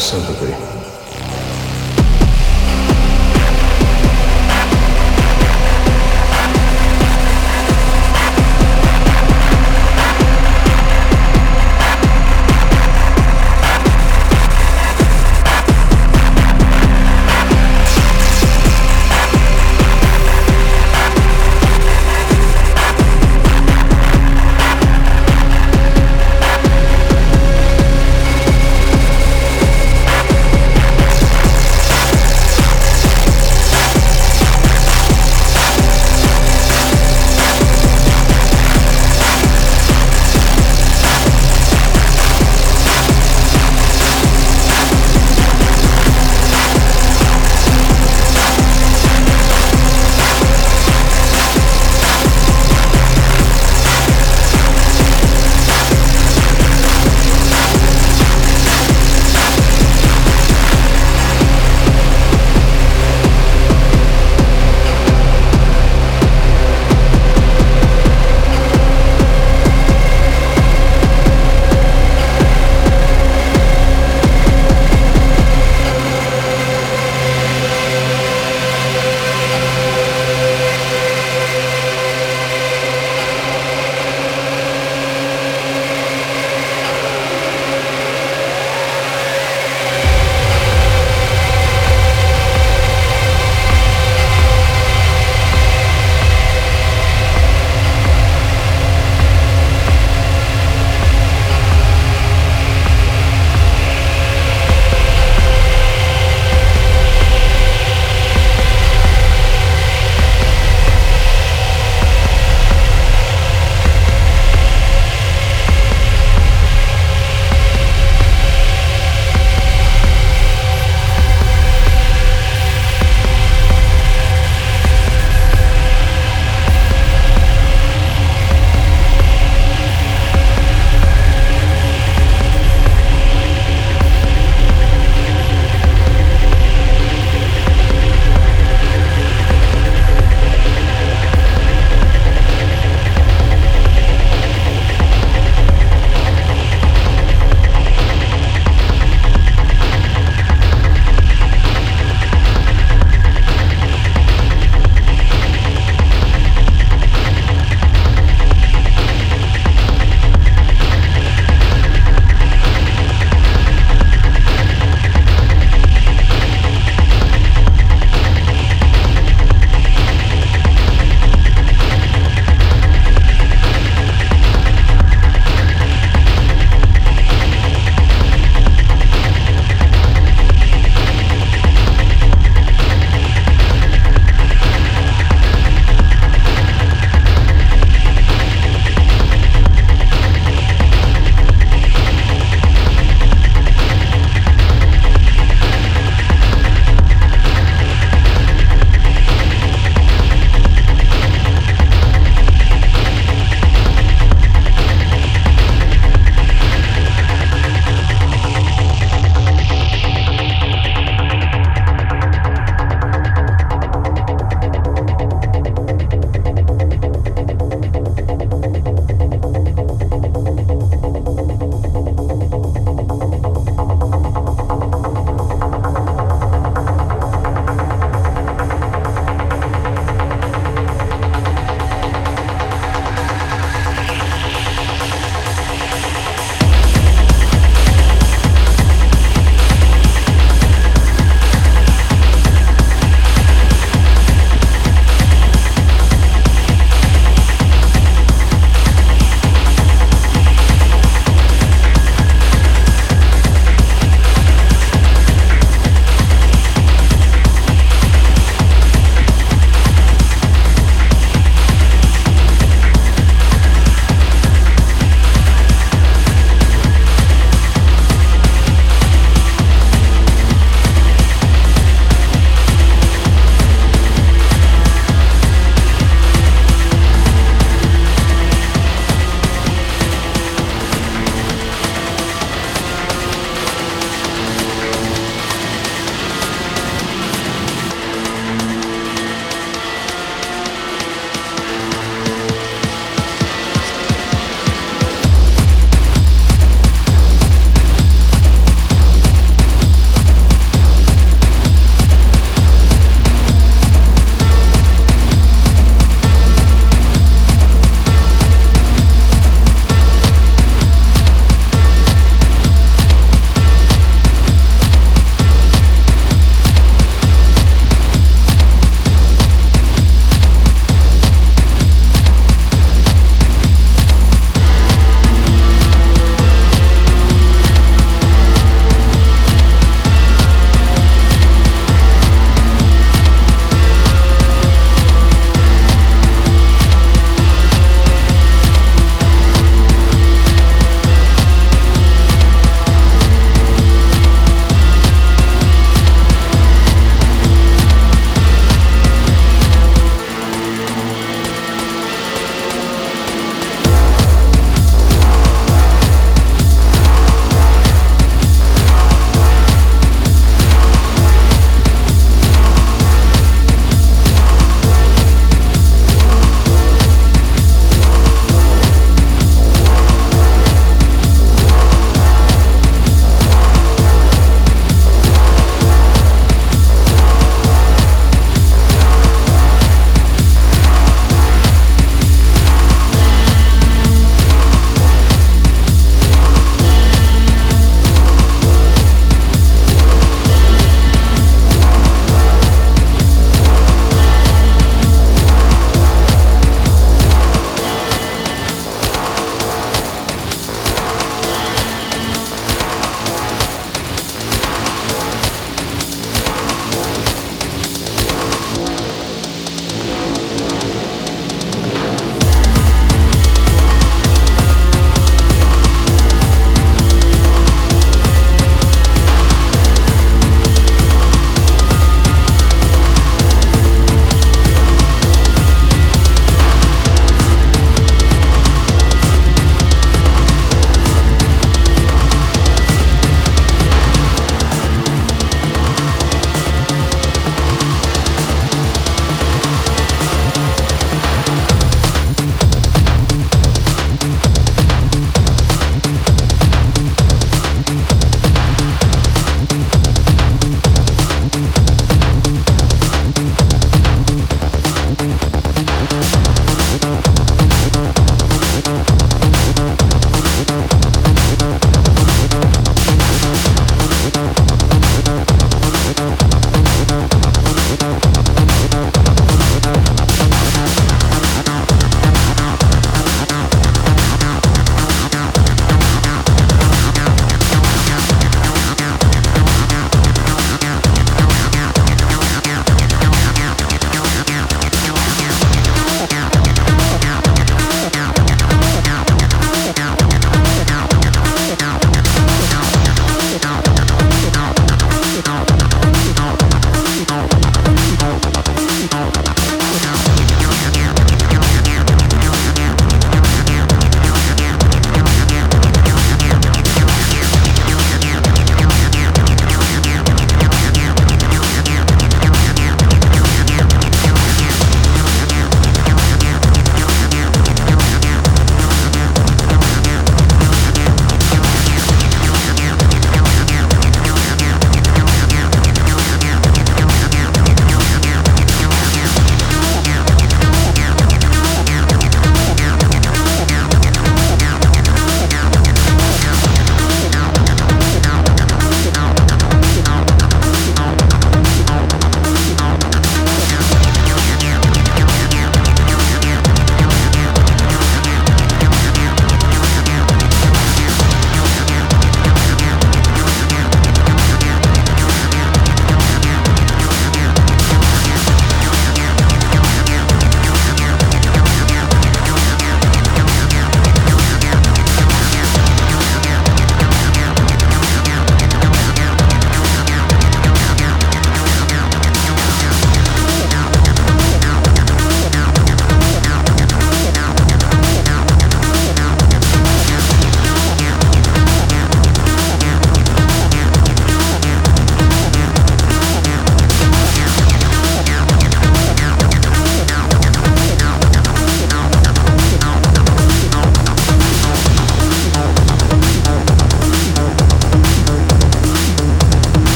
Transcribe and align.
sympathy. 0.00 0.69